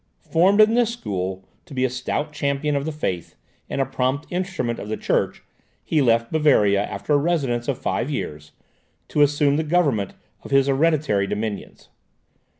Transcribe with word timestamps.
Formed 0.31 0.59
in 0.59 0.73
this 0.73 0.91
school 0.91 1.47
to 1.67 1.75
be 1.75 1.85
a 1.85 1.89
stout 1.91 2.33
champion 2.33 2.75
of 2.75 2.85
the 2.85 2.91
faith, 2.91 3.35
and 3.69 3.79
a 3.79 3.85
prompt 3.85 4.25
instrument 4.31 4.79
of 4.79 4.89
the 4.89 4.97
church, 4.97 5.43
he 5.83 6.01
left 6.01 6.31
Bavaria, 6.31 6.81
after 6.83 7.13
a 7.13 7.17
residence 7.17 7.67
of 7.67 7.77
five 7.77 8.09
years, 8.09 8.51
to 9.09 9.21
assume 9.21 9.57
the 9.57 9.63
government 9.63 10.15
of 10.41 10.49
his 10.49 10.65
hereditary 10.65 11.27
dominions. 11.27 11.89